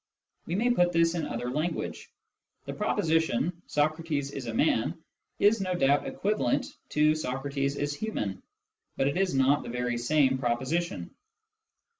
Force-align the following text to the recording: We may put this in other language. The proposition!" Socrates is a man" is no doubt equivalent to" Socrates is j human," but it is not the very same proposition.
We 0.47 0.55
may 0.55 0.71
put 0.71 0.91
this 0.91 1.13
in 1.13 1.27
other 1.27 1.51
language. 1.51 2.09
The 2.65 2.73
proposition!" 2.73 3.61
Socrates 3.77 4.31
is 4.31 4.47
a 4.47 4.53
man" 4.55 4.97
is 5.47 5.61
no 5.61 5.75
doubt 5.75 6.07
equivalent 6.07 6.65
to" 6.89 7.13
Socrates 7.15 7.75
is 7.75 7.91
j 7.93 8.07
human," 8.07 8.41
but 8.97 9.07
it 9.07 9.15
is 9.17 9.35
not 9.35 9.61
the 9.61 9.69
very 9.69 9.99
same 9.99 10.39
proposition. 10.39 11.11